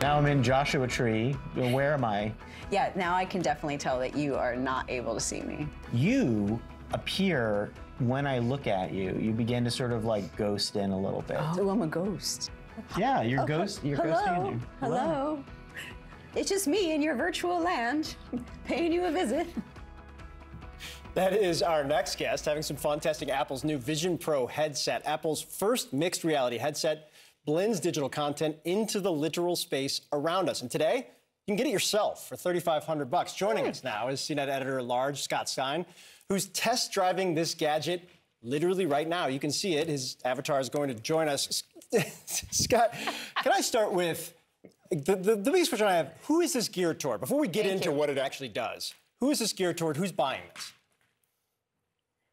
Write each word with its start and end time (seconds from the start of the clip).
Now 0.00 0.16
I'm 0.16 0.24
in 0.24 0.42
Joshua 0.42 0.86
Tree. 0.86 1.32
Where 1.54 1.92
am 1.92 2.06
I? 2.06 2.32
Yeah, 2.70 2.90
now 2.96 3.14
I 3.14 3.26
can 3.26 3.42
definitely 3.42 3.76
tell 3.76 3.98
that 3.98 4.16
you 4.16 4.34
are 4.34 4.56
not 4.56 4.90
able 4.90 5.12
to 5.12 5.20
see 5.20 5.42
me. 5.42 5.68
You 5.92 6.58
appear 6.94 7.70
when 7.98 8.26
I 8.26 8.38
look 8.38 8.66
at 8.66 8.92
you. 8.92 9.14
You 9.20 9.32
begin 9.32 9.62
to 9.64 9.70
sort 9.70 9.92
of 9.92 10.06
like 10.06 10.34
ghost 10.36 10.76
in 10.76 10.92
a 10.92 10.98
little 10.98 11.20
bit. 11.20 11.36
Oh, 11.38 11.68
I'm 11.68 11.82
a 11.82 11.86
ghost. 11.86 12.50
Yeah, 12.96 13.20
you're 13.20 13.42
oh, 13.42 13.46
ghost. 13.46 13.84
You're 13.84 13.98
Hello. 13.98 14.14
ghosting 14.14 14.36
in 14.38 14.58
there. 14.58 14.68
Hello. 14.80 15.44
It's 16.34 16.48
just 16.48 16.66
me 16.66 16.94
in 16.94 17.02
your 17.02 17.14
virtual 17.14 17.60
land, 17.60 18.16
paying 18.64 18.92
you 18.92 19.04
a 19.04 19.10
visit. 19.10 19.48
That 21.12 21.34
is 21.34 21.60
our 21.60 21.84
next 21.84 22.16
guest, 22.16 22.46
having 22.46 22.62
some 22.62 22.76
fun 22.76 23.00
testing 23.00 23.30
Apple's 23.30 23.64
new 23.64 23.76
Vision 23.76 24.16
Pro 24.16 24.46
headset. 24.46 25.02
Apple's 25.04 25.42
first 25.42 25.92
mixed 25.92 26.24
reality 26.24 26.56
headset 26.56 27.10
blends 27.44 27.80
digital 27.80 28.08
content 28.08 28.56
into 28.64 29.00
the 29.00 29.10
literal 29.10 29.56
space 29.56 30.02
around 30.12 30.48
us. 30.48 30.62
And 30.62 30.70
today, 30.70 31.08
you 31.46 31.52
can 31.52 31.56
get 31.56 31.66
it 31.66 31.72
yourself 31.72 32.28
for 32.28 32.36
3,500 32.36 33.10
bucks. 33.10 33.34
Joining 33.34 33.64
hmm. 33.64 33.70
us 33.70 33.82
now 33.82 34.08
is 34.08 34.20
CNET 34.20 34.48
editor 34.48 34.78
at 34.78 34.84
large 34.84 35.22
Scott 35.22 35.48
Stein, 35.48 35.84
who's 36.28 36.46
test 36.46 36.92
driving 36.92 37.34
this 37.34 37.54
gadget 37.54 38.08
literally 38.42 38.86
right 38.86 39.08
now. 39.08 39.26
You 39.26 39.40
can 39.40 39.50
see 39.50 39.74
it. 39.76 39.88
His 39.88 40.16
avatar 40.24 40.60
is 40.60 40.68
going 40.68 40.88
to 40.88 40.94
join 40.94 41.28
us. 41.28 41.62
Scott, 42.26 42.94
can 43.42 43.52
I 43.52 43.60
start 43.60 43.92
with 43.92 44.34
the, 44.90 45.16
the, 45.16 45.36
the 45.36 45.50
biggest 45.50 45.70
question 45.70 45.86
I 45.86 45.94
have? 45.94 46.12
Who 46.26 46.40
is 46.40 46.52
this 46.52 46.68
geared 46.68 47.00
toward? 47.00 47.20
Before 47.20 47.40
we 47.40 47.48
get 47.48 47.64
Thank 47.64 47.76
into 47.76 47.90
you. 47.90 47.96
what 47.96 48.10
it 48.10 48.18
actually 48.18 48.48
does, 48.48 48.94
who 49.20 49.30
is 49.30 49.38
this 49.38 49.52
geared 49.52 49.76
toward? 49.76 49.96
Who's 49.96 50.12
buying 50.12 50.42
this? 50.54 50.72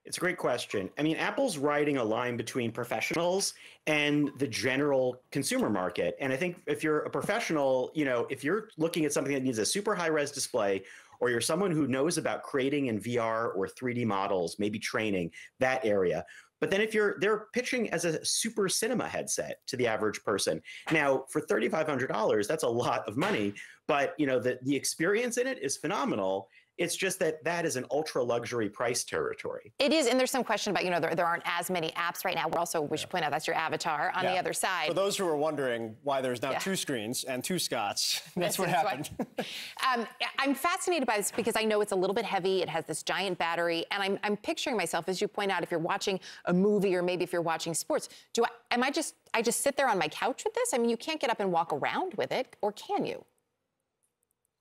It's 0.07 0.15
a 0.15 0.21
great 0.21 0.37
question. 0.37 0.89
I 0.97 1.03
mean, 1.03 1.17
Apple's 1.17 1.57
riding 1.57 1.97
a 1.97 2.03
line 2.03 2.37
between 2.37 2.71
professionals 2.71 3.53
and 3.87 4.31
the 4.37 4.47
general 4.47 5.21
consumer 5.31 5.69
market. 5.69 6.15
And 6.21 6.31
I 6.31 6.37
think 6.37 6.61
if 6.65 6.81
you're 6.81 6.99
a 6.99 7.09
professional, 7.09 7.91
you 7.93 8.05
know, 8.05 8.25
if 8.29 8.41
you're 8.41 8.69
looking 8.77 9.03
at 9.03 9.11
something 9.11 9.33
that 9.33 9.43
needs 9.43 9.57
a 9.57 9.65
super 9.65 9.93
high 9.93 10.07
res 10.07 10.31
display, 10.31 10.83
or 11.19 11.29
you're 11.29 11.41
someone 11.41 11.71
who 11.71 11.87
knows 11.87 12.17
about 12.17 12.43
creating 12.43 12.85
in 12.85 13.01
VR 13.01 13.55
or 13.55 13.67
3D 13.67 14.05
models, 14.05 14.57
maybe 14.59 14.79
training 14.79 15.29
that 15.59 15.83
area. 15.83 16.23
But 16.61 16.71
then 16.71 16.79
if 16.79 16.93
you're 16.93 17.17
they're 17.19 17.47
pitching 17.53 17.89
as 17.89 18.05
a 18.05 18.23
super 18.23 18.69
cinema 18.69 19.07
headset 19.07 19.59
to 19.67 19.77
the 19.77 19.87
average 19.87 20.23
person. 20.23 20.61
Now, 20.91 21.25
for 21.29 21.41
$3500, 21.41 22.47
that's 22.47 22.63
a 22.63 22.69
lot 22.69 23.07
of 23.07 23.17
money, 23.17 23.53
but 23.87 24.15
you 24.17 24.25
know, 24.25 24.39
the 24.39 24.57
the 24.63 24.75
experience 24.75 25.37
in 25.37 25.47
it 25.47 25.59
is 25.61 25.75
phenomenal. 25.77 26.49
It's 26.77 26.95
just 26.95 27.17
that 27.19 27.43
that 27.43 27.65
is 27.65 27.75
an 27.75 27.85
ultra 27.89 28.23
luxury 28.23 28.69
price 28.69 29.03
territory. 29.03 29.73
It 29.79 29.91
is, 29.91 30.05
and 30.07 30.19
there's 30.19 30.29
some 30.29 30.43
question 30.43 30.71
about, 30.71 30.85
you 30.85 30.91
know, 30.91 30.99
there, 30.99 31.15
there 31.15 31.25
aren't 31.25 31.43
as 31.45 31.71
many 31.71 31.89
apps 31.91 32.23
right 32.23 32.35
now. 32.35 32.47
We're 32.47 32.59
also, 32.59 32.81
we 32.81 32.97
should 32.97 33.09
point 33.09 33.25
out 33.25 33.31
that's 33.31 33.47
your 33.47 33.55
avatar 33.55 34.11
on 34.15 34.25
the 34.25 34.37
other 34.37 34.53
side. 34.53 34.87
For 34.87 34.93
those 34.93 35.17
who 35.17 35.27
are 35.27 35.35
wondering 35.37 35.95
why 36.03 36.21
there's 36.21 36.41
now 36.41 36.51
Yeah. 36.51 36.59
two 36.59 36.75
screens 36.75 37.23
and 37.23 37.43
two 37.43 37.57
Scotts, 37.57 38.21
that's 38.35 38.57
This 38.57 38.59
what 38.59 38.69
is 38.69 38.75
happened. 38.75 39.09
um, 39.95 40.05
I'm 40.37 40.53
fascinated 40.53 41.07
by 41.07 41.17
this 41.17 41.31
because 41.31 41.55
I 41.55 41.63
know 41.63 41.81
it's 41.81 41.91
a 41.93 41.95
little 41.95 42.13
bit 42.13 42.25
heavy. 42.25 42.61
It 42.61 42.69
has 42.69 42.85
this 42.85 43.01
giant 43.01 43.37
battery, 43.39 43.85
and 43.91 44.03
I'm, 44.03 44.19
I'm 44.23 44.37
picturing 44.37 44.77
myself, 44.77 45.09
as 45.09 45.19
you 45.19 45.27
point 45.27 45.51
out, 45.51 45.63
if 45.63 45.71
you're 45.71 45.79
watching 45.79 46.19
a 46.45 46.53
movie 46.53 46.95
or 46.95 47.01
maybe 47.01 47.23
if 47.23 47.33
you're 47.33 47.41
watching 47.41 47.73
sports, 47.73 48.09
do 48.33 48.43
I, 48.43 48.49
am 48.71 48.83
I 48.83 48.91
just, 48.91 49.15
I 49.33 49.41
just 49.41 49.61
sit 49.61 49.75
there 49.77 49.89
on 49.89 49.97
my 49.97 50.07
couch 50.09 50.43
with 50.43 50.53
this? 50.53 50.73
I 50.73 50.77
mean, 50.77 50.89
you 50.89 50.97
can't 50.97 51.19
get 51.19 51.29
up 51.31 51.39
and 51.39 51.51
walk 51.51 51.73
around 51.73 52.13
with 52.15 52.31
it, 52.31 52.55
or 52.61 52.71
can 52.71 53.05
you? 53.05 53.25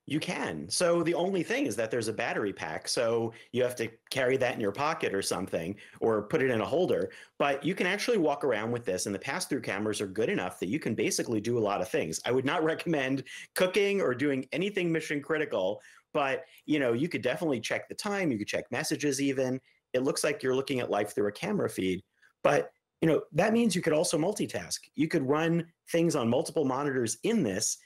You 0.09 0.21
can. 0.21 0.69
So 0.69 1.03
the 1.03 1.15
only 1.15 1.43
thing 1.43 1.67
is 1.67 1.75
that 1.77 1.91
there's 1.91 2.07
a 2.07 2.13
battery 2.13 2.53
pack. 2.53 2.87
So 2.87 3.33
you 3.51 3.65
have 3.65 3.75
to 3.77 3.89
carry 4.09 4.37
that 4.37 4.55
in 4.55 4.61
your 4.61 4.71
pocket 4.71 5.13
or 5.13 5.21
something 5.21 5.75
or 5.99 6.23
put 6.23 6.43
it 6.43 6.51
in 6.51 6.61
a 6.61 6.65
holder. 6.65 7.11
But 7.41 7.65
you 7.65 7.75
can 7.75 7.89
actually 7.89 8.19
walk 8.19 8.45
around 8.45 8.71
with 8.71 8.85
this, 8.85 9.07
and 9.07 9.15
the 9.15 9.19
pass 9.19 9.47
through 9.47 9.63
cameras 9.63 10.01
are 10.01 10.07
good 10.07 10.29
enough 10.31 10.61
that 10.61 10.69
you 10.69 10.79
can 10.79 10.95
basically 10.95 11.41
do 11.41 11.59
a 11.59 11.61
lot 11.61 11.81
of 11.81 11.89
things. 11.89 12.21
I 12.25 12.31
would 12.31 12.45
not 12.45 12.63
recommend 12.73 13.25
cooking 13.57 14.01
or 14.01 14.15
doing 14.15 14.47
anything 14.53 14.93
mission 14.93 15.21
critical, 15.21 15.83
but 16.15 16.45
you 16.67 16.79
know, 16.79 16.93
you 16.93 17.09
could 17.09 17.23
definitely 17.23 17.61
check 17.61 17.89
the 17.89 17.95
time, 17.95 18.31
you 18.31 18.39
could 18.39 18.47
check 18.47 18.71
messages 18.71 19.21
even. 19.21 19.61
It 19.93 20.05
looks 20.05 20.23
like 20.23 20.41
you're 20.41 20.55
looking 20.55 20.79
at 20.79 20.91
life 20.91 21.15
through 21.15 21.29
a 21.29 21.33
camera 21.33 21.69
feed. 21.69 22.03
But 22.45 22.71
you 23.01 23.09
know, 23.09 23.23
that 23.33 23.53
means 23.53 23.75
you 23.75 23.83
could 23.83 23.93
also 23.93 24.17
multitask. 24.17 24.79
You 24.95 25.09
could 25.09 25.29
run 25.29 25.67
things 25.91 26.15
on 26.15 26.29
multiple 26.29 26.65
monitors 26.65 27.19
in 27.25 27.43
this 27.43 27.79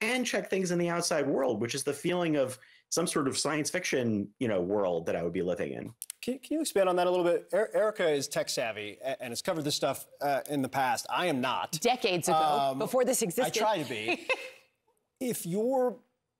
and 0.00 0.26
check 0.26 0.48
things 0.50 0.70
in 0.70 0.78
the 0.78 0.88
outside 0.88 1.26
world, 1.26 1.60
which 1.60 1.74
is 1.74 1.84
the 1.84 1.92
feeling 1.92 2.36
of 2.36 2.58
some 2.90 3.06
sort 3.06 3.28
of 3.28 3.38
science 3.38 3.70
fiction, 3.70 4.28
you 4.38 4.48
know, 4.48 4.60
world 4.60 5.06
that 5.06 5.14
I 5.14 5.22
would 5.22 5.32
be 5.32 5.42
living 5.42 5.72
in. 5.72 5.92
Can, 6.22 6.38
can 6.38 6.56
you 6.56 6.60
expand 6.60 6.88
on 6.88 6.96
that 6.96 7.06
a 7.06 7.10
little 7.10 7.24
bit? 7.24 7.48
Er- 7.52 7.70
Erica 7.74 8.08
is 8.10 8.26
tech 8.26 8.48
savvy 8.48 8.98
and 9.20 9.30
has 9.30 9.42
covered 9.42 9.62
this 9.64 9.74
stuff 9.76 10.06
uh, 10.20 10.40
in 10.48 10.60
the 10.62 10.68
past. 10.68 11.06
I 11.08 11.26
am 11.26 11.40
not. 11.40 11.78
Decades 11.80 12.28
ago, 12.28 12.36
Um, 12.38 12.78
before 12.78 13.04
this 13.04 13.22
existed. 13.22 13.62
I 13.62 13.64
try 13.64 13.82
to 13.82 13.88
be. 13.88 14.26
if 15.20 15.46
you're 15.46 15.96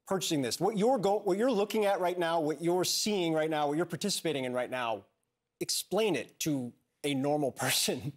purchasing 0.09 0.43
this, 0.43 0.59
what 0.59 0.77
you're 0.77 0.99
go- 0.99 1.21
what 1.25 1.39
you're 1.39 1.53
looking 1.53 1.85
at 1.85 2.01
right 2.01 2.19
now, 2.19 2.41
what 2.41 2.63
you're 2.63 2.85
seeing 2.85 3.33
right 3.33 3.49
now, 3.51 3.69
what 3.69 3.77
you're 3.77 3.87
participating 3.87 4.45
in 4.45 4.53
right 4.53 4.71
now, 4.71 5.05
explain 5.61 6.17
it 6.17 6.39
to 6.41 6.73
a 7.05 7.15
normal 7.15 7.53
person. 7.65 8.13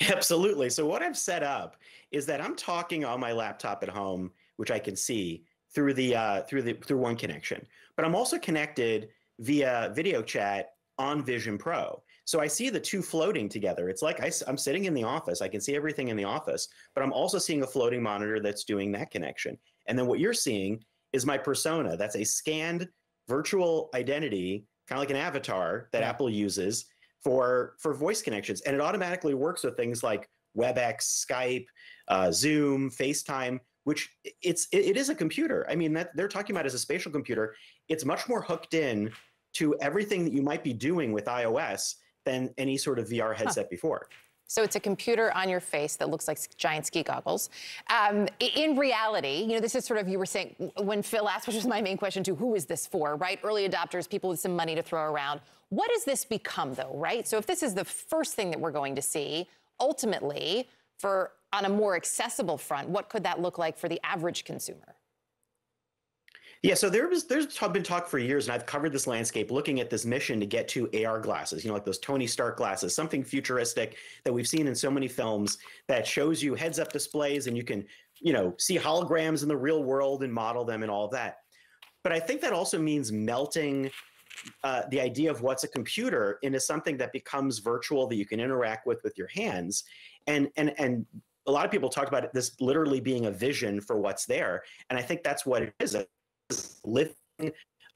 Absolutely. 0.00 0.70
So 0.70 0.86
what 0.86 1.02
I've 1.02 1.16
set 1.16 1.42
up 1.42 1.76
is 2.10 2.26
that 2.26 2.40
I'm 2.40 2.56
talking 2.56 3.04
on 3.04 3.20
my 3.20 3.32
laptop 3.32 3.82
at 3.82 3.88
home, 3.88 4.30
which 4.56 4.70
I 4.70 4.78
can 4.78 4.96
see 4.96 5.44
through 5.74 5.94
the 5.94 6.16
uh, 6.16 6.42
through 6.42 6.62
the 6.62 6.74
through 6.74 6.98
one 6.98 7.16
connection. 7.16 7.66
But 7.96 8.04
I'm 8.04 8.14
also 8.14 8.38
connected 8.38 9.08
via 9.40 9.92
video 9.94 10.22
chat 10.22 10.70
on 10.98 11.22
Vision 11.22 11.58
Pro. 11.58 12.02
So 12.24 12.40
I 12.40 12.46
see 12.46 12.70
the 12.70 12.80
two 12.80 13.02
floating 13.02 13.48
together. 13.48 13.88
It's 13.88 14.02
like 14.02 14.20
I, 14.20 14.30
am 14.48 14.56
sitting 14.56 14.84
in 14.84 14.94
the 14.94 15.02
office. 15.02 15.42
I 15.42 15.48
can 15.48 15.60
see 15.60 15.74
everything 15.74 16.08
in 16.08 16.16
the 16.16 16.24
office, 16.24 16.68
but 16.94 17.02
I'm 17.02 17.12
also 17.12 17.38
seeing 17.38 17.62
a 17.62 17.66
floating 17.66 18.02
monitor 18.02 18.40
that's 18.40 18.64
doing 18.64 18.92
that 18.92 19.10
connection. 19.10 19.58
And 19.86 19.98
then 19.98 20.06
what 20.06 20.20
you're 20.20 20.32
seeing 20.32 20.84
is 21.12 21.26
my 21.26 21.36
persona. 21.36 21.96
That's 21.96 22.16
a 22.16 22.24
scanned 22.24 22.88
virtual 23.28 23.90
identity, 23.94 24.66
kind 24.88 24.98
of 24.98 25.00
like 25.00 25.10
an 25.10 25.16
avatar 25.16 25.88
that 25.92 26.00
Yeah. 26.02 26.08
Apple 26.08 26.30
uses 26.30 26.86
for 27.24 27.74
for 27.78 27.94
voice 27.94 28.22
connections, 28.22 28.60
and 28.60 28.76
it 28.76 28.80
automatically 28.80 29.34
works 29.34 29.64
with 29.64 29.76
things 29.76 30.02
like 30.02 30.28
WebEx, 30.56 31.26
Skype, 31.26 31.66
uh, 32.08 32.30
Zoom, 32.30 32.90
FaceTime. 32.90 33.58
Which 33.84 34.08
it's 34.40 34.66
it, 34.72 34.86
it 34.86 34.96
is 34.96 35.10
a 35.10 35.14
computer. 35.14 35.66
I 35.68 35.74
mean 35.74 35.92
that 35.94 36.16
they're 36.16 36.28
talking 36.28 36.56
about 36.56 36.64
as 36.64 36.72
a 36.72 36.78
spatial 36.78 37.12
computer. 37.12 37.54
It's 37.88 38.04
much 38.04 38.28
more 38.28 38.40
hooked 38.40 38.72
in 38.72 39.10
to 39.54 39.74
everything 39.80 40.24
that 40.24 40.32
you 40.32 40.42
might 40.42 40.64
be 40.64 40.72
doing 40.72 41.12
with 41.12 41.26
iOS 41.26 41.96
than 42.24 42.52
any 42.56 42.78
sort 42.78 42.98
of 42.98 43.08
VR 43.08 43.36
headset 43.36 43.68
before. 43.68 44.08
So 44.54 44.62
it's 44.62 44.76
a 44.76 44.80
computer 44.80 45.32
on 45.36 45.48
your 45.48 45.58
face 45.58 45.96
that 45.96 46.10
looks 46.10 46.28
like 46.28 46.38
giant 46.56 46.86
ski 46.86 47.02
goggles. 47.02 47.50
Um, 47.90 48.28
in 48.38 48.76
reality, 48.76 49.38
you 49.38 49.54
know, 49.54 49.58
this 49.58 49.74
is 49.74 49.84
sort 49.84 49.98
of 49.98 50.06
you 50.06 50.16
were 50.16 50.26
saying 50.26 50.54
when 50.80 51.02
Phil 51.02 51.28
asked, 51.28 51.48
which 51.48 51.56
was 51.56 51.66
my 51.66 51.82
main 51.82 51.96
question 51.96 52.22
too, 52.22 52.36
who 52.36 52.54
is 52.54 52.64
this 52.64 52.86
for, 52.86 53.16
right? 53.16 53.40
Early 53.42 53.68
adopters, 53.68 54.08
people 54.08 54.30
with 54.30 54.38
some 54.38 54.54
money 54.54 54.76
to 54.76 54.82
throw 54.82 55.10
around. 55.10 55.40
What 55.70 55.90
does 55.90 56.04
this 56.04 56.24
become 56.24 56.72
though, 56.72 56.92
right? 56.94 57.26
So 57.26 57.36
if 57.36 57.46
this 57.46 57.64
is 57.64 57.74
the 57.74 57.84
first 57.84 58.34
thing 58.34 58.52
that 58.52 58.60
we're 58.60 58.70
going 58.70 58.94
to 58.94 59.02
see, 59.02 59.48
ultimately, 59.80 60.68
for 60.98 61.32
on 61.52 61.64
a 61.64 61.68
more 61.68 61.96
accessible 61.96 62.56
front, 62.56 62.88
what 62.88 63.08
could 63.08 63.24
that 63.24 63.40
look 63.40 63.58
like 63.58 63.76
for 63.76 63.88
the 63.88 64.00
average 64.04 64.44
consumer? 64.44 64.94
Yeah, 66.64 66.72
so 66.72 66.88
there 66.88 67.06
was 67.08 67.24
there's 67.24 67.58
been 67.58 67.82
talk 67.82 68.08
for 68.08 68.18
years, 68.18 68.46
and 68.46 68.54
I've 68.54 68.64
covered 68.64 68.90
this 68.90 69.06
landscape 69.06 69.50
looking 69.50 69.80
at 69.80 69.90
this 69.90 70.06
mission 70.06 70.40
to 70.40 70.46
get 70.46 70.66
to 70.68 70.88
AR 71.04 71.20
glasses, 71.20 71.62
you 71.62 71.68
know, 71.68 71.74
like 71.74 71.84
those 71.84 71.98
Tony 71.98 72.26
Stark 72.26 72.56
glasses, 72.56 72.94
something 72.94 73.22
futuristic 73.22 73.98
that 74.24 74.32
we've 74.32 74.48
seen 74.48 74.66
in 74.66 74.74
so 74.74 74.90
many 74.90 75.06
films 75.06 75.58
that 75.88 76.06
shows 76.06 76.42
you 76.42 76.54
heads-up 76.54 76.90
displays 76.90 77.48
and 77.48 77.54
you 77.54 77.64
can, 77.64 77.84
you 78.18 78.32
know, 78.32 78.54
see 78.56 78.78
holograms 78.78 79.42
in 79.42 79.48
the 79.50 79.56
real 79.56 79.84
world 79.84 80.22
and 80.22 80.32
model 80.32 80.64
them 80.64 80.80
and 80.80 80.90
all 80.90 81.06
that. 81.08 81.40
But 82.02 82.12
I 82.14 82.18
think 82.18 82.40
that 82.40 82.54
also 82.54 82.78
means 82.78 83.12
melting 83.12 83.90
uh, 84.62 84.84
the 84.90 85.02
idea 85.02 85.30
of 85.30 85.42
what's 85.42 85.64
a 85.64 85.68
computer 85.68 86.38
into 86.40 86.60
something 86.60 86.96
that 86.96 87.12
becomes 87.12 87.58
virtual 87.58 88.06
that 88.06 88.16
you 88.16 88.24
can 88.24 88.40
interact 88.40 88.86
with 88.86 89.02
with 89.04 89.18
your 89.18 89.28
hands, 89.28 89.84
and 90.26 90.48
and 90.56 90.72
and 90.78 91.04
a 91.46 91.52
lot 91.52 91.66
of 91.66 91.70
people 91.70 91.90
talked 91.90 92.08
about 92.08 92.32
this 92.32 92.58
literally 92.58 93.00
being 93.00 93.26
a 93.26 93.30
vision 93.30 93.82
for 93.82 94.00
what's 94.00 94.24
there, 94.24 94.62
and 94.88 94.98
I 94.98 95.02
think 95.02 95.22
that's 95.22 95.44
what 95.44 95.60
it 95.60 95.74
is 95.78 95.94
living 96.84 97.14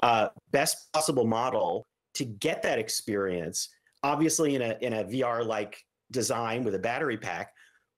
uh, 0.00 0.28
best 0.50 0.92
possible 0.92 1.26
model 1.26 1.86
to 2.14 2.24
get 2.24 2.62
that 2.62 2.78
experience. 2.78 3.68
Obviously, 4.02 4.54
in 4.54 4.62
a 4.62 4.76
in 4.80 4.92
a 4.92 5.04
VR 5.04 5.44
like 5.44 5.82
design 6.10 6.64
with 6.64 6.74
a 6.74 6.78
battery 6.78 7.16
pack, 7.16 7.52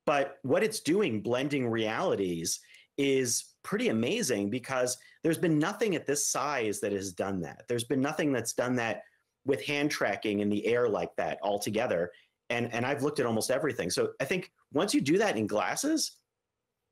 but 0.06 0.38
what 0.42 0.62
it's 0.62 0.80
doing, 0.80 1.20
blending 1.20 1.68
realities, 1.68 2.60
is 2.96 3.54
pretty 3.62 3.88
amazing 3.88 4.50
because 4.50 4.96
there's 5.22 5.38
been 5.38 5.58
nothing 5.58 5.94
at 5.94 6.06
this 6.06 6.28
size 6.28 6.80
that 6.80 6.92
has 6.92 7.12
done 7.12 7.40
that. 7.42 7.62
There's 7.68 7.84
been 7.84 8.00
nothing 8.00 8.32
that's 8.32 8.54
done 8.54 8.76
that 8.76 9.02
with 9.44 9.64
hand 9.64 9.90
tracking 9.90 10.40
in 10.40 10.48
the 10.48 10.66
air 10.66 10.88
like 10.88 11.14
that 11.16 11.38
altogether. 11.42 12.10
And 12.48 12.72
and 12.72 12.84
I've 12.84 13.02
looked 13.02 13.20
at 13.20 13.26
almost 13.26 13.50
everything. 13.50 13.90
So 13.90 14.10
I 14.20 14.24
think 14.24 14.50
once 14.72 14.94
you 14.94 15.00
do 15.00 15.18
that 15.18 15.36
in 15.36 15.46
glasses, 15.46 16.12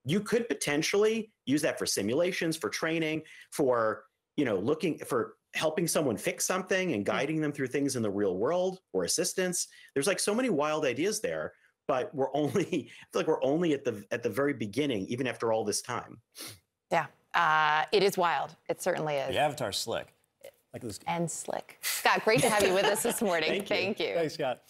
you 0.08 0.20
could 0.20 0.48
potentially 0.48 1.30
use 1.46 1.62
that 1.62 1.78
for 1.78 1.86
simulations 1.86 2.56
for 2.56 2.68
training 2.68 3.22
for 3.50 4.04
you 4.36 4.44
know 4.44 4.58
looking 4.58 4.98
for 4.98 5.34
helping 5.54 5.88
someone 5.88 6.16
fix 6.16 6.44
something 6.44 6.92
and 6.92 7.04
guiding 7.04 7.40
them 7.40 7.52
through 7.52 7.66
things 7.66 7.96
in 7.96 8.02
the 8.02 8.10
real 8.10 8.36
world 8.36 8.80
or 8.92 9.04
assistance 9.04 9.68
there's 9.94 10.06
like 10.06 10.20
so 10.20 10.34
many 10.34 10.50
wild 10.50 10.84
ideas 10.84 11.20
there 11.20 11.52
but 11.88 12.14
we're 12.14 12.32
only 12.34 12.62
I 13.00 13.06
feel 13.12 13.20
like 13.20 13.26
we're 13.26 13.42
only 13.42 13.72
at 13.72 13.84
the 13.84 14.04
at 14.12 14.22
the 14.22 14.30
very 14.30 14.52
beginning, 14.52 15.06
even 15.06 15.26
after 15.26 15.52
all 15.52 15.64
this 15.64 15.82
time. 15.82 16.18
Yeah, 16.92 17.06
uh, 17.34 17.84
it 17.90 18.04
is 18.04 18.16
wild. 18.16 18.54
It 18.68 18.80
certainly 18.80 19.16
is. 19.16 19.34
The 19.34 19.40
Avatar's 19.40 19.78
slick. 19.78 20.14
Like 20.72 20.82
this. 20.82 21.00
And 21.06 21.28
slick. 21.30 21.78
Scott, 21.80 22.24
great 22.24 22.40
to 22.40 22.50
have 22.50 22.62
you 22.62 22.74
with 22.74 22.84
us 22.84 23.02
this 23.02 23.22
morning. 23.28 23.48
Thank 23.48 23.70
you. 23.70 23.76
Thank 23.76 24.00
you. 24.00 24.14
Thanks, 24.14 24.34
Scott. 24.34 24.60